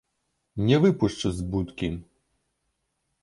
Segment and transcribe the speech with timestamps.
[0.69, 1.91] Не выпушчу з будкі.